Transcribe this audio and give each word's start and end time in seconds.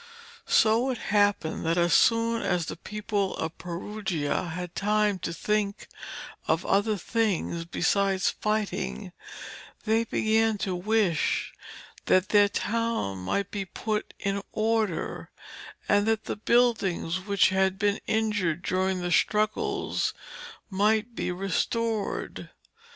So 0.47 0.89
it 0.89 0.97
happened 1.13 1.63
that 1.67 1.77
as 1.77 1.93
soon 1.93 2.41
as 2.41 2.65
the 2.65 2.75
people 2.75 3.37
of 3.37 3.55
Perugia 3.59 4.45
had 4.45 4.73
time 4.73 5.19
to 5.19 5.31
think 5.31 5.87
of 6.47 6.65
other 6.65 6.97
things 6.97 7.65
besides 7.65 8.31
fighting, 8.31 9.11
they 9.83 10.05
began 10.05 10.57
to 10.57 10.75
wish 10.75 11.53
that 12.05 12.29
their 12.29 12.49
town 12.49 13.19
might 13.19 13.51
be 13.51 13.63
put 13.65 14.15
in 14.19 14.41
order, 14.51 15.29
and 15.87 16.07
that 16.07 16.23
the 16.23 16.35
buildings 16.35 17.19
which 17.19 17.49
had 17.49 17.77
been 17.77 17.99
injured 18.07 18.63
during 18.63 19.01
the 19.01 19.11
struggles 19.11 20.15
might 20.71 21.13
be 21.13 21.31
restored. 21.31 22.49